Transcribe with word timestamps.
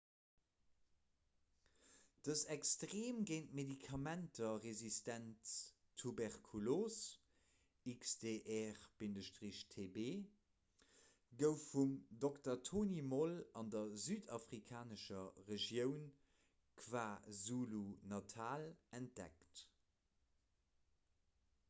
dës 2.27 2.39
extreem 2.53 3.17
géint 3.31 3.51
medikamenter 3.57 4.53
resistent 4.63 5.51
tuberkulos 6.03 6.95
xdr-tb 7.93 10.01
gouf 11.43 11.67
vum 11.75 11.93
dr. 12.25 12.57
tony 12.71 12.97
moll 13.11 13.37
an 13.63 13.69
der 13.77 13.91
südafrikanescher 14.07 15.29
regioun 15.51 16.03
kwazulu-natal 16.83 18.65
entdeckt 19.01 19.63